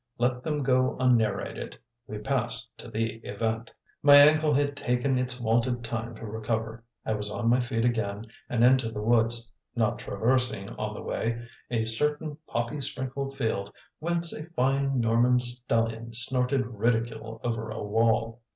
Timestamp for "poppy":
12.47-12.81